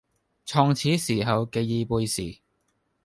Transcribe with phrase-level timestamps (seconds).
[0.47, 2.39] 創始時候旣已背時，